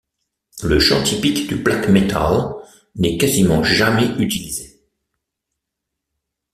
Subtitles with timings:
[0.63, 2.55] Le chant typique du black metal
[2.95, 4.81] n'est quasiment jamais utilisé.